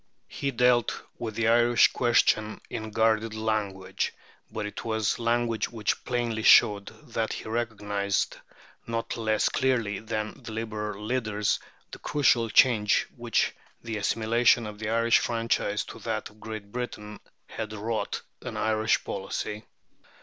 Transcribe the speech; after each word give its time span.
He 0.29 0.49
dealt 0.49 0.99
with 1.19 1.35
the 1.35 1.47
Irish 1.49 1.89
question 1.93 2.59
in 2.71 2.89
guarded 2.89 3.35
language; 3.35 4.15
but 4.51 4.65
it 4.65 4.83
was 4.83 5.19
language 5.19 5.69
which 5.69 6.03
plainly 6.05 6.41
showed 6.41 6.87
that 7.13 7.33
he 7.33 7.47
recognized, 7.47 8.37
not 8.87 9.15
less 9.15 9.47
clearly 9.49 9.99
than 9.99 10.41
the 10.41 10.53
Liberal 10.53 11.03
leaders, 11.05 11.59
the 11.91 11.99
crucial 11.99 12.49
change 12.49 13.05
which 13.15 13.53
the 13.83 13.97
assimilation 13.97 14.65
of 14.65 14.79
the 14.79 14.89
Irish 14.89 15.19
franchise 15.19 15.83
to 15.83 15.99
that 15.99 16.31
of 16.31 16.39
Great 16.39 16.71
Britain 16.71 17.19
had 17.45 17.71
wrought 17.71 18.23
in 18.41 18.57
Irish 18.57 19.03
policy. 19.03 19.65